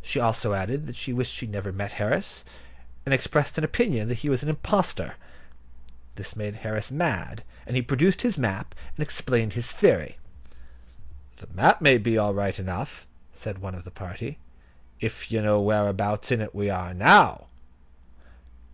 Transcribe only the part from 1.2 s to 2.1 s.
she never had met